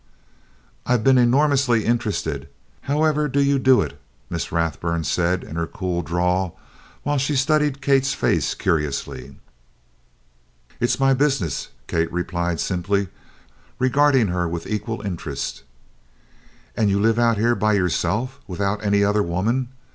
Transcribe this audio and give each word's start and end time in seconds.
"I've 0.83 1.03
been 1.03 1.19
enormously 1.19 1.85
interested 1.85 2.49
however 2.89 3.27
do 3.27 3.39
you 3.39 3.59
do 3.59 3.81
it?" 3.83 4.01
Miss 4.31 4.51
Rathburn 4.51 5.03
said 5.03 5.43
in 5.43 5.57
her 5.57 5.67
cool 5.67 6.01
drawl, 6.01 6.57
while 7.03 7.19
she 7.19 7.35
studied 7.35 7.81
Kate's 7.83 8.15
face 8.15 8.55
curiously. 8.55 9.35
"It's 10.79 10.99
my 10.99 11.13
business," 11.13 11.67
Kate 11.85 12.11
replied 12.11 12.59
simply, 12.59 13.09
regarding 13.77 14.29
her 14.29 14.47
with 14.49 14.65
equal 14.65 15.01
interest. 15.05 15.61
"And 16.75 16.89
you 16.89 16.99
live 16.99 17.19
out 17.19 17.37
here 17.37 17.53
by 17.53 17.73
yourself, 17.73 18.39
without 18.47 18.83
any 18.83 19.03
other 19.03 19.21
woman? 19.21 19.67